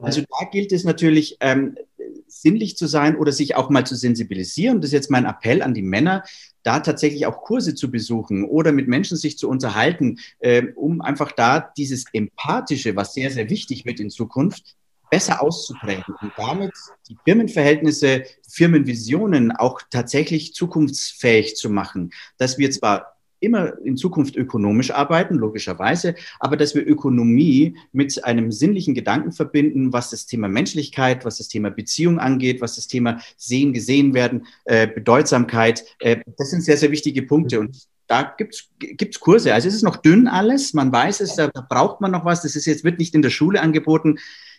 [0.00, 1.76] Also da gilt es natürlich, ähm,
[2.28, 4.80] sinnlich zu sein oder sich auch mal zu sensibilisieren.
[4.80, 6.24] Das ist jetzt mein Appell an die Männer,
[6.62, 11.32] da tatsächlich auch Kurse zu besuchen oder mit Menschen sich zu unterhalten, äh, um einfach
[11.32, 14.76] da dieses Empathische, was sehr, sehr wichtig wird in Zukunft,
[15.10, 16.72] besser auszuprägen und damit
[17.08, 24.90] die Firmenverhältnisse, Firmenvisionen auch tatsächlich zukunftsfähig zu machen, dass wir zwar immer in Zukunft ökonomisch
[24.90, 31.24] arbeiten, logischerweise, aber dass wir Ökonomie mit einem sinnlichen Gedanken verbinden, was das Thema Menschlichkeit,
[31.24, 36.50] was das Thema Beziehung angeht, was das Thema Sehen, Gesehen werden, äh, Bedeutsamkeit, äh, das
[36.50, 37.60] sind sehr, sehr wichtige Punkte.
[37.60, 39.52] Und da gibt's gibt's Kurse.
[39.52, 42.42] Also es ist noch dünn alles, man weiß es, da, da braucht man noch was.
[42.42, 44.18] Das ist jetzt, wird nicht in der Schule angeboten.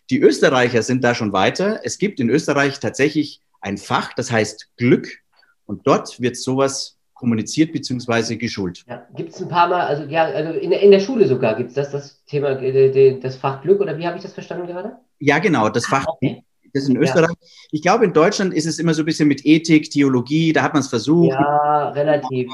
[0.10, 1.82] Die Österreicher sind da schon weiter.
[1.84, 5.20] Es gibt in Österreich tatsächlich ein Fach, das heißt Glück.
[5.66, 8.36] Und dort wird sowas kommuniziert bzw.
[8.36, 8.86] geschult.
[8.88, 11.69] Ja, gibt es ein paar Mal, also ja, also in, in der Schule sogar gibt
[11.69, 14.97] es das, das Thema, äh, das Fach Glück oder wie habe ich das verstanden gerade?
[15.19, 16.43] Ja, genau, das Fach okay.
[16.73, 17.30] Das ist in Österreich.
[17.30, 17.47] Ja.
[17.71, 20.73] Ich glaube, in Deutschland ist es immer so ein bisschen mit Ethik, Theologie, da hat
[20.73, 21.32] man es versucht.
[21.32, 22.51] Ja, relativ.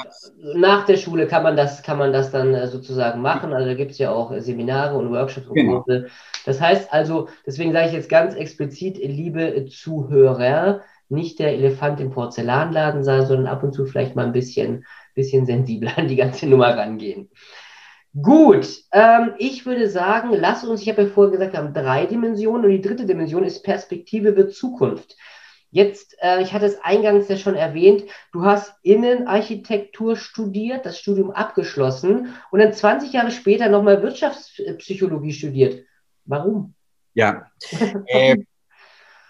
[0.55, 3.53] Nach der Schule kann man das, kann man das dann äh, sozusagen machen.
[3.53, 5.81] Also da gibt es ja auch Seminare und Workshops und genau.
[5.81, 6.07] Kurse.
[6.45, 12.11] Das heißt also, deswegen sage ich jetzt ganz explizit, liebe Zuhörer, nicht der Elefant im
[12.11, 14.85] Porzellanladen sein, sondern ab und zu vielleicht mal ein bisschen,
[15.15, 17.29] bisschen sensibler an die ganze Nummer rangehen.
[18.21, 22.05] Gut, ähm, ich würde sagen, lass uns, ich habe ja vorher gesagt, wir haben drei
[22.05, 25.15] Dimensionen und die dritte Dimension ist Perspektive wird Zukunft.
[25.71, 31.31] Jetzt, äh, ich hatte es eingangs ja schon erwähnt, du hast Innenarchitektur studiert, das Studium
[31.31, 35.83] abgeschlossen und dann 20 Jahre später nochmal Wirtschaftspsychologie studiert.
[36.25, 36.75] Warum?
[37.15, 37.47] Ja,
[38.05, 38.37] äh,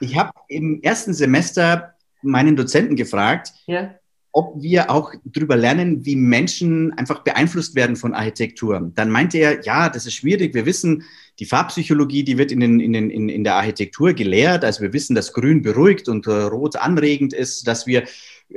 [0.03, 3.95] ich habe im ersten Semester meinen Dozenten gefragt, ja.
[4.31, 8.91] ob wir auch darüber lernen, wie Menschen einfach beeinflusst werden von Architektur.
[8.95, 10.53] Dann meinte er, ja, das ist schwierig.
[10.53, 11.03] Wir wissen,
[11.39, 14.63] die Farbpsychologie, die wird in, den, in, den, in, der Architektur gelehrt.
[14.63, 18.03] Also wir wissen, dass Grün beruhigt und äh, Rot anregend ist, dass wir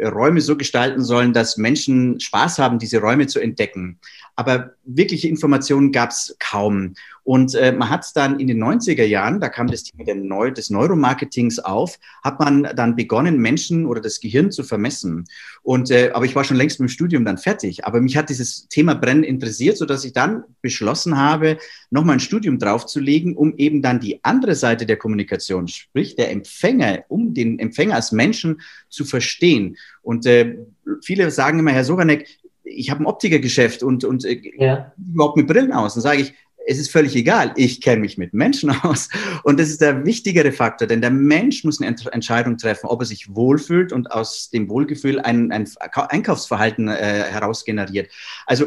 [0.02, 3.98] Räume so gestalten sollen, dass Menschen Spaß haben, diese Räume zu entdecken.
[4.34, 6.94] Aber wirkliche Informationen gab es kaum.
[7.24, 10.70] Und äh, man hat dann in den 90er Jahren, da kam das Thema Neu des
[10.70, 15.24] Neuromarketings auf, hat man dann begonnen, Menschen oder das Gehirn zu vermessen.
[15.62, 17.84] Und, äh, aber ich war schon längst mit dem Studium dann fertig.
[17.86, 21.56] Aber mich hat dieses Thema Brennen interessiert, sodass ich dann beschlossen habe,
[21.90, 27.05] nochmal ein Studium draufzulegen, um eben dann die andere Seite der Kommunikation, sprich der Empfänger,
[27.09, 29.76] um den Empfänger als Menschen zu verstehen.
[30.02, 30.57] Und äh,
[31.02, 32.26] viele sagen immer, Herr Soranek,
[32.64, 34.92] ich habe ein Optikergeschäft und, und äh, ja.
[34.98, 35.94] überhaupt mit Brillen aus.
[35.94, 36.35] Dann sage ich,
[36.68, 39.09] es ist völlig egal, ich kenne mich mit Menschen aus.
[39.44, 43.07] Und das ist der wichtigere Faktor, denn der Mensch muss eine Entscheidung treffen, ob er
[43.07, 48.11] sich wohlfühlt und aus dem Wohlgefühl ein, ein Einkaufsverhalten äh, heraus generiert.
[48.46, 48.66] Also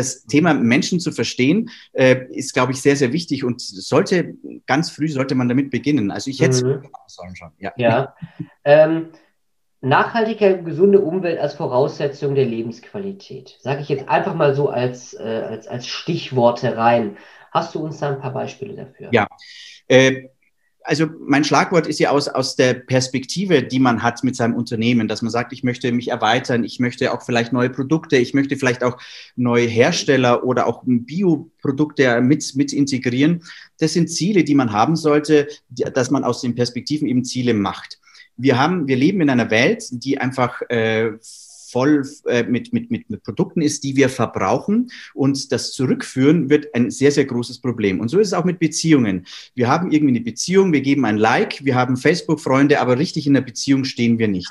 [0.00, 4.34] das Thema Menschen zu verstehen, äh, ist, glaube ich, sehr, sehr wichtig und sollte,
[4.66, 6.10] ganz früh sollte man damit beginnen.
[6.10, 6.88] Also ich hätte mhm.
[7.06, 7.50] sollen schon.
[7.58, 7.72] Ja.
[7.76, 8.14] ja.
[8.64, 9.10] ähm,
[9.80, 13.56] nachhaltige, gesunde Umwelt als Voraussetzung der Lebensqualität.
[13.60, 17.16] Sage ich jetzt einfach mal so als, äh, als, als Stichworte rein.
[17.50, 19.08] Hast du uns da ein paar Beispiele dafür?
[19.12, 19.26] Ja.
[19.88, 20.28] Äh,
[20.82, 25.08] also mein Schlagwort ist ja aus, aus der Perspektive, die man hat mit seinem Unternehmen,
[25.08, 28.56] dass man sagt, ich möchte mich erweitern, ich möchte auch vielleicht neue Produkte, ich möchte
[28.56, 28.98] vielleicht auch
[29.36, 33.42] neue Hersteller oder auch Bioprodukte mit, mit integrieren.
[33.78, 38.00] Das sind Ziele, die man haben sollte, dass man aus den Perspektiven eben Ziele macht.
[38.36, 41.12] Wir haben, wir leben in einer Welt, die einfach äh,
[41.70, 44.90] voll äh, mit, mit, mit, mit Produkten ist, die wir verbrauchen.
[45.14, 48.00] Und das Zurückführen wird ein sehr, sehr großes Problem.
[48.00, 49.26] Und so ist es auch mit Beziehungen.
[49.54, 53.34] Wir haben irgendwie eine Beziehung, wir geben ein Like, wir haben Facebook-Freunde, aber richtig in
[53.34, 54.50] der Beziehung stehen wir nicht.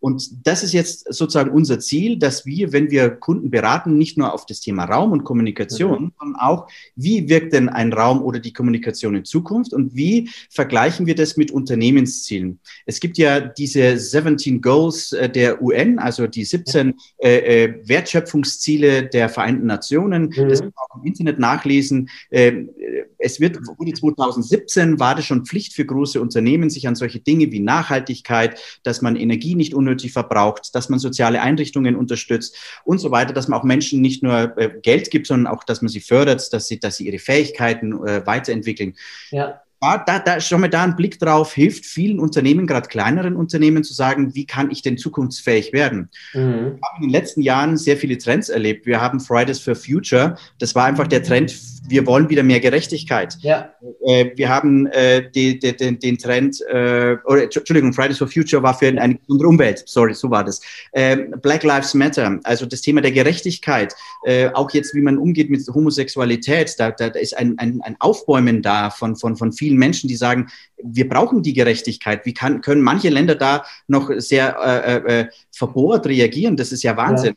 [0.00, 4.32] Und das ist jetzt sozusagen unser Ziel, dass wir, wenn wir Kunden beraten, nicht nur
[4.32, 6.12] auf das Thema Raum und Kommunikation, mhm.
[6.18, 11.06] sondern auch, wie wirkt denn ein Raum oder die Kommunikation in Zukunft und wie vergleichen
[11.06, 12.60] wir das mit Unternehmenszielen.
[12.86, 19.06] Es gibt ja diese 17 Goals äh, der UN, also die 17 äh, äh, Wertschöpfungsziele
[19.06, 20.26] der Vereinten Nationen.
[20.26, 20.48] Mhm.
[20.48, 22.08] Das kann man auch im Internet nachlesen.
[22.30, 22.70] Ähm,
[23.18, 27.50] es wird, wurde 2017 war das schon Pflicht für große Unternehmen, sich an solche Dinge
[27.50, 33.10] wie Nachhaltigkeit, dass man Energie nicht unnötig verbraucht, dass man soziale Einrichtungen unterstützt und so
[33.10, 36.00] weiter, dass man auch Menschen nicht nur äh, Geld gibt, sondern auch, dass man sie
[36.00, 38.94] fördert, dass sie, dass sie ihre Fähigkeiten äh, weiterentwickeln.
[39.30, 43.36] Ja da, da, da schon mal da ein Blick drauf hilft vielen Unternehmen, gerade kleineren
[43.36, 46.10] Unternehmen, zu sagen, wie kann ich denn zukunftsfähig werden?
[46.34, 46.40] Mhm.
[46.40, 48.86] Wir haben in den letzten Jahren sehr viele Trends erlebt.
[48.86, 50.36] Wir haben Fridays for Future.
[50.58, 51.54] Das war einfach der Trend,
[51.88, 53.36] wir wollen wieder mehr Gerechtigkeit.
[53.40, 53.72] Ja.
[54.06, 58.62] Äh, wir haben äh, die, die, den, den Trend, äh, oder Entschuldigung, Fridays for Future
[58.62, 59.82] war für eine gesunde Umwelt.
[59.86, 60.60] Sorry, so war das.
[60.92, 65.50] Ähm, Black Lives Matter, also das Thema der Gerechtigkeit, äh, auch jetzt, wie man umgeht
[65.50, 69.78] mit Homosexualität, da, da, da ist ein, ein, ein Aufbäumen da von, von, von vielen
[69.78, 70.48] Menschen, die sagen,
[70.82, 72.24] wir brauchen die Gerechtigkeit.
[72.24, 76.56] Wie kann, können manche Länder da noch sehr äh, äh, verbohrt reagieren?
[76.56, 77.34] Das ist ja Wahnsinn.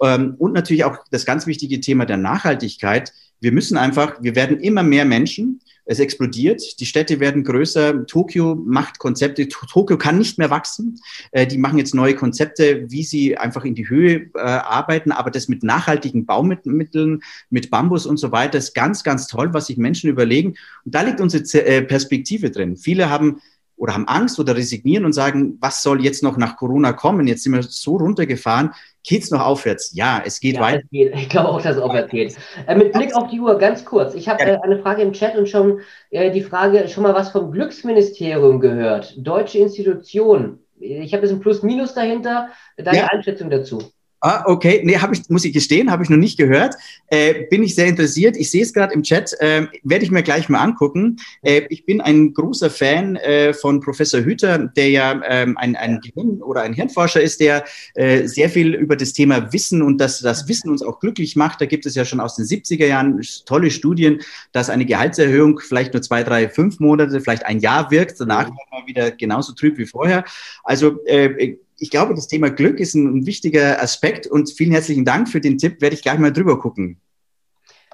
[0.00, 0.14] Ja.
[0.14, 3.12] Ähm, und natürlich auch das ganz wichtige Thema der Nachhaltigkeit.
[3.40, 8.54] Wir müssen einfach, wir werden immer mehr Menschen es explodiert, die Städte werden größer, Tokio
[8.54, 11.00] macht Konzepte, Tokio kann nicht mehr wachsen.
[11.32, 15.32] Äh, die machen jetzt neue Konzepte, wie sie einfach in die Höhe äh, arbeiten, aber
[15.32, 19.78] das mit nachhaltigen Baumitteln, mit Bambus und so weiter ist ganz, ganz toll, was sich
[19.78, 20.54] Menschen überlegen.
[20.84, 22.76] Und da liegt unsere äh, Perspektive drin.
[22.76, 23.40] Viele haben
[23.80, 27.26] oder haben Angst oder resignieren und sagen, was soll jetzt noch nach Corona kommen?
[27.26, 28.72] Jetzt sind wir so runtergefahren.
[29.02, 29.92] Geht es noch aufwärts?
[29.94, 30.82] Ja, es geht ja, weiter.
[30.84, 31.14] Es geht.
[31.14, 32.36] Ich glaube auch, dass es aufwärts geht.
[32.66, 34.14] Äh, mit Blick auf die Uhr, ganz kurz.
[34.14, 37.30] Ich habe äh, eine Frage im Chat und schon äh, die Frage, schon mal was
[37.30, 39.14] vom Glücksministerium gehört.
[39.16, 40.58] Deutsche Institution.
[40.78, 42.48] Ich habe jetzt ein Plus-Minus dahinter.
[42.76, 43.06] Deine ja.
[43.06, 43.82] Einschätzung dazu.
[44.22, 44.82] Ah, okay.
[44.84, 46.74] Nee, habe ich, muss ich gestehen, habe ich noch nicht gehört.
[47.06, 48.36] Äh, bin ich sehr interessiert.
[48.36, 51.16] Ich sehe es gerade im Chat, äh, werde ich mir gleich mal angucken.
[51.40, 56.00] Äh, ich bin ein großer Fan äh, von Professor Hüter, der ja ähm, ein, ein
[56.02, 60.20] Gehirn- oder ein Hirnforscher ist, der äh, sehr viel über das Thema Wissen und dass
[60.20, 61.62] das Wissen uns auch glücklich macht.
[61.62, 64.20] Da gibt es ja schon aus den 70er Jahren tolle Studien,
[64.52, 68.86] dass eine Gehaltserhöhung vielleicht nur zwei, drei, fünf Monate, vielleicht ein Jahr wirkt, danach mal
[68.86, 70.24] wieder genauso trüb wie vorher.
[70.62, 75.28] Also äh, ich glaube, das Thema Glück ist ein, wichtiger Aspekt und vielen herzlichen Dank
[75.28, 75.80] für den Tipp.
[75.80, 77.00] Werde ich gleich mal drüber gucken.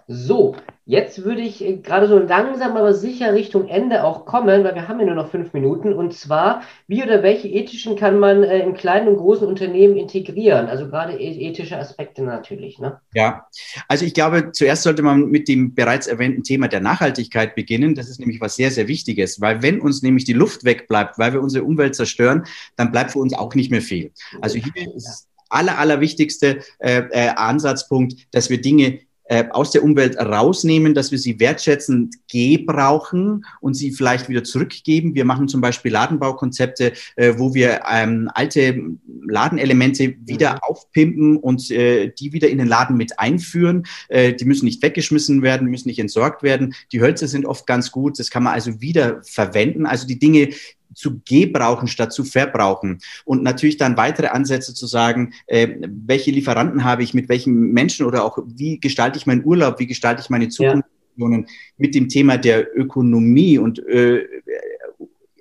[0.08, 4.76] So, jetzt würde ich äh, gerade so langsam aber sicher Richtung Ende auch kommen, weil
[4.76, 5.92] wir haben ja nur noch fünf Minuten.
[5.92, 10.66] Und zwar, wie oder welche ethischen kann man äh, in kleinen und großen Unternehmen integrieren?
[10.66, 12.78] Also gerade e-, ethische Aspekte natürlich.
[12.78, 13.00] Ne?
[13.14, 13.46] Ja,
[13.88, 17.96] also ich glaube, zuerst sollte man mit dem bereits erwähnten Thema der Nachhaltigkeit beginnen.
[17.96, 21.32] Das ist nämlich was sehr, sehr Wichtiges, weil wenn uns nämlich die Luft wegbleibt, weil
[21.32, 22.44] wir unsere Umwelt zerstören,
[22.76, 24.12] dann bleibt für uns auch nicht mehr viel.
[24.40, 30.16] Also hier ist aller, allerwichtigste äh, äh, Ansatzpunkt, dass wir Dinge äh, aus der Umwelt
[30.16, 35.14] rausnehmen, dass wir sie wertschätzend gebrauchen und sie vielleicht wieder zurückgeben.
[35.14, 38.80] Wir machen zum Beispiel Ladenbaukonzepte, äh, wo wir ähm, alte
[39.26, 40.58] Ladenelemente wieder mhm.
[40.62, 43.84] aufpimpen und äh, die wieder in den Laden mit einführen.
[44.08, 46.74] Äh, die müssen nicht weggeschmissen werden, müssen nicht entsorgt werden.
[46.92, 48.18] Die Hölzer sind oft ganz gut.
[48.18, 49.86] Das kann man also wieder verwenden.
[49.86, 50.50] Also die Dinge,
[50.96, 52.98] zu gebrauchen statt zu verbrauchen.
[53.24, 58.06] Und natürlich dann weitere Ansätze zu sagen, äh, welche Lieferanten habe ich, mit welchen Menschen
[58.06, 61.44] oder auch wie gestalte ich meinen Urlaub, wie gestalte ich meine Zukunft ja.
[61.76, 64.24] mit dem Thema der Ökonomie und äh,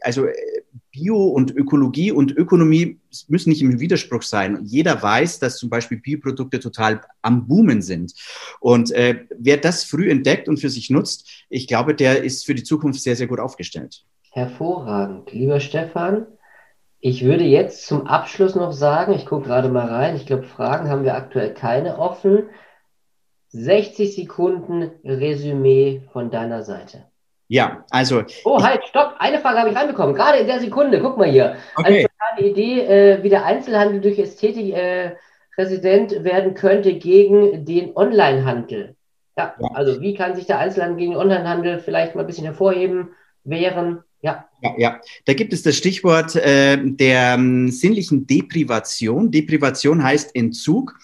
[0.01, 0.27] also
[0.91, 4.59] Bio und Ökologie und Ökonomie müssen nicht im Widerspruch sein.
[4.63, 8.13] Jeder weiß, dass zum Beispiel Bioprodukte total am Boomen sind.
[8.61, 12.55] Und äh, wer das früh entdeckt und für sich nutzt, ich glaube, der ist für
[12.55, 14.05] die Zukunft sehr, sehr gut aufgestellt.
[14.35, 15.31] Hervorragend.
[15.31, 16.27] Lieber Stefan,
[16.99, 20.89] ich würde jetzt zum Abschluss noch sagen, ich gucke gerade mal rein, ich glaube, Fragen
[20.89, 22.49] haben wir aktuell keine offen.
[23.47, 27.05] 60 Sekunden Resümee von deiner Seite.
[27.47, 28.23] Ja, also.
[28.43, 29.15] Oh, halt, stopp.
[29.19, 30.15] Eine Frage habe ich reinbekommen.
[30.15, 30.99] Gerade in der Sekunde.
[30.99, 31.55] Guck mal hier.
[31.77, 32.05] Okay.
[32.31, 35.15] Eine Idee, äh, wie der Einzelhandel durch Ästhetik äh,
[35.57, 38.97] Resident werden könnte gegen den Onlinehandel.
[39.37, 42.43] Ja, ja, also wie kann sich der Einzelhandel gegen den Onlinehandel vielleicht mal ein bisschen
[42.43, 44.03] hervorheben, wehren?
[44.25, 44.49] Ja.
[44.61, 44.73] ja.
[44.77, 49.29] Ja, da gibt es das Stichwort äh, der ähm, sinnlichen Deprivation.
[49.29, 50.97] Deprivation heißt Entzug.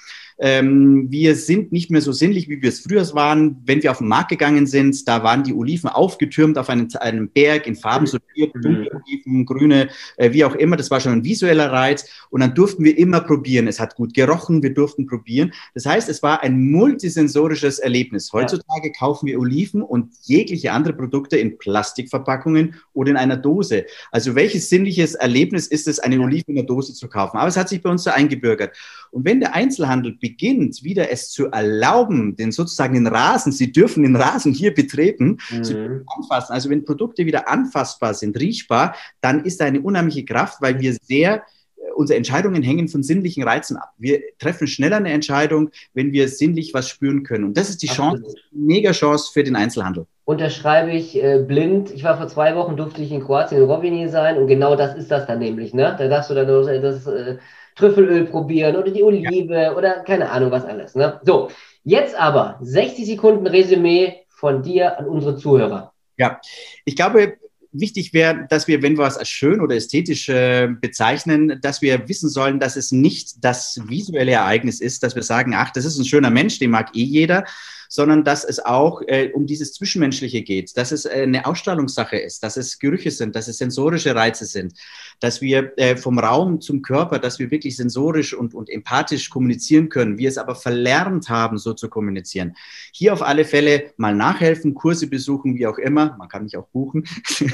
[0.43, 3.61] Ähm, wir sind nicht mehr so sinnlich, wie wir es früher waren.
[3.63, 7.29] Wenn wir auf den Markt gegangen sind, da waren die Oliven aufgetürmt auf einen, einem
[7.29, 8.61] Berg in Farben sortiert, mhm.
[8.61, 10.77] dunkle Oliven, grüne, äh, wie auch immer.
[10.77, 12.09] Das war schon ein visueller Reiz.
[12.31, 13.67] Und dann durften wir immer probieren.
[13.67, 15.53] Es hat gut gerochen, wir durften probieren.
[15.75, 18.33] Das heißt, es war ein multisensorisches Erlebnis.
[18.33, 18.93] Heutzutage ja.
[18.97, 23.85] kaufen wir Oliven und jegliche andere Produkte in Plastikverpackungen oder in einer Dose.
[24.11, 27.37] Also welches sinnliches Erlebnis ist es, eine Olive in einer Dose zu kaufen?
[27.37, 28.75] Aber es hat sich bei uns so eingebürgert.
[29.11, 34.03] Und wenn der Einzelhandel beginnt, wieder es zu erlauben, den sozusagen den Rasen, sie dürfen
[34.03, 35.63] den Rasen hier betreten, mhm.
[35.63, 36.53] zu anfassen.
[36.53, 40.93] Also wenn Produkte wieder anfassbar sind, riechbar, dann ist da eine unheimliche Kraft, weil wir
[40.93, 43.91] sehr äh, unsere Entscheidungen hängen von sinnlichen Reizen ab.
[43.97, 47.43] Wir treffen schneller eine Entscheidung, wenn wir sinnlich was spüren können.
[47.43, 48.23] Und das ist die Absolut.
[48.23, 50.05] Chance, mega Chance für den Einzelhandel.
[50.23, 51.91] Unterschreibe ich äh, blind.
[51.91, 54.95] Ich war vor zwei Wochen, durfte ich in Kroatien in Rovini sein und genau das
[54.95, 55.73] ist das dann nämlich.
[55.73, 55.93] Ne?
[55.97, 57.37] Da darfst du dann das, äh,
[57.75, 59.75] Trüffelöl probieren oder die Olive ja.
[59.75, 60.95] oder keine Ahnung was alles.
[60.95, 61.19] Ne?
[61.23, 61.49] So,
[61.83, 65.93] jetzt aber 60 Sekunden Resümee von dir an unsere Zuhörer.
[66.17, 66.39] Ja,
[66.85, 67.37] ich glaube,
[67.71, 72.07] wichtig wäre, dass wir, wenn wir was als schön oder ästhetisch äh, bezeichnen, dass wir
[72.09, 75.97] wissen sollen, dass es nicht das visuelle Ereignis ist, dass wir sagen, ach, das ist
[75.97, 77.45] ein schöner Mensch, den mag eh jeder,
[77.91, 82.41] sondern dass es auch äh, um dieses Zwischenmenschliche geht, dass es äh, eine Ausstrahlungssache ist,
[82.41, 84.75] dass es Gerüche sind, dass es sensorische Reize sind,
[85.19, 89.89] dass wir äh, vom Raum zum Körper, dass wir wirklich sensorisch und, und empathisch kommunizieren
[89.89, 92.55] können, wir es aber verlernt haben, so zu kommunizieren.
[92.93, 96.67] Hier auf alle Fälle mal nachhelfen, Kurse besuchen, wie auch immer, man kann mich auch
[96.67, 97.03] buchen.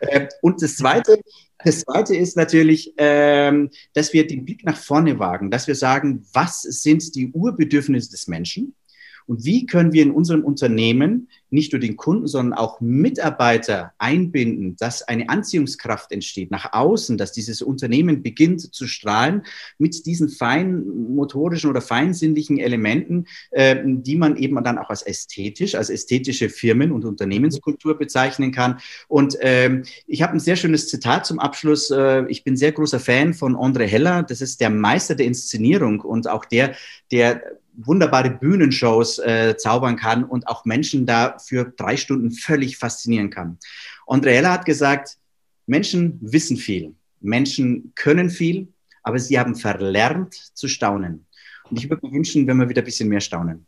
[0.00, 1.20] Äh, und das Zweite,
[1.64, 6.24] das Zweite ist natürlich, ähm, dass wir den Blick nach vorne wagen, dass wir sagen,
[6.32, 8.74] was sind die Urbedürfnisse des Menschen?
[9.26, 14.76] Und wie können wir in unserem Unternehmen nicht nur den Kunden, sondern auch Mitarbeiter einbinden,
[14.76, 19.42] dass eine Anziehungskraft entsteht nach außen, dass dieses Unternehmen beginnt zu strahlen
[19.78, 25.74] mit diesen feinen motorischen oder feinsinnlichen Elementen, äh, die man eben dann auch als ästhetisch,
[25.74, 28.78] als ästhetische Firmen- und Unternehmenskultur bezeichnen kann.
[29.08, 31.90] Und ähm, ich habe ein sehr schönes Zitat zum Abschluss.
[31.90, 34.22] Äh, ich bin sehr großer Fan von André Heller.
[34.22, 36.74] Das ist der Meister der Inszenierung und auch der,
[37.10, 37.42] der
[37.76, 43.58] wunderbare Bühnenshows äh, zaubern kann und auch Menschen da für drei Stunden völlig faszinieren kann.
[44.06, 45.18] André Heller hat gesagt,
[45.66, 48.68] Menschen wissen viel, Menschen können viel,
[49.02, 51.26] aber sie haben verlernt zu staunen.
[51.70, 53.66] Und ich würde mir wünschen, wenn wir wieder ein bisschen mehr staunen.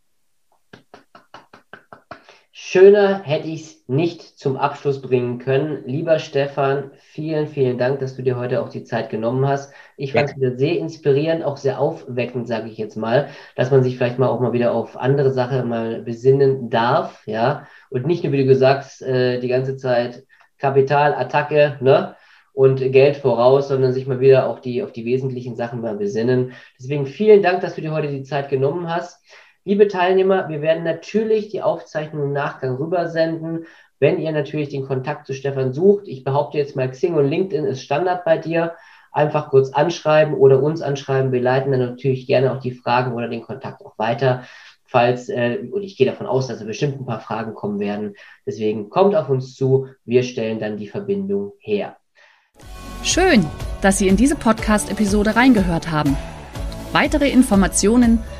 [2.71, 5.85] Schöner hätte ich es nicht zum Abschluss bringen können.
[5.87, 9.73] Lieber Stefan, vielen, vielen Dank, dass du dir heute auch die Zeit genommen hast.
[9.97, 13.83] Ich fand es wieder sehr inspirierend, auch sehr aufweckend, sage ich jetzt mal, dass man
[13.83, 17.67] sich vielleicht mal auch mal wieder auf andere Sachen mal besinnen darf, ja.
[17.89, 20.27] Und nicht nur, wie du gesagt hast, äh, die ganze Zeit
[20.59, 22.17] Kapitalattacke, ne?
[22.53, 26.53] Und Geld voraus, sondern sich mal wieder auch die, auf die wesentlichen Sachen mal besinnen.
[26.79, 29.23] Deswegen vielen Dank, dass du dir heute die Zeit genommen hast.
[29.65, 33.67] Liebe Teilnehmer, wir werden natürlich die Aufzeichnung im Nachgang rübersenden.
[34.01, 37.65] Wenn ihr natürlich den Kontakt zu Stefan sucht, ich behaupte jetzt mal, Xing und LinkedIn
[37.65, 38.75] ist Standard bei dir.
[39.11, 41.33] Einfach kurz anschreiben oder uns anschreiben.
[41.33, 44.45] Wir leiten dann natürlich gerne auch die Fragen oder den Kontakt auch weiter.
[44.85, 48.15] Falls, äh, und ich gehe davon aus, dass da bestimmt ein paar Fragen kommen werden.
[48.47, 49.89] Deswegen kommt auf uns zu.
[50.05, 51.97] Wir stellen dann die Verbindung her.
[53.03, 53.45] Schön,
[53.83, 56.17] dass Sie in diese Podcast-Episode reingehört haben.
[56.93, 58.21] Weitere Informationen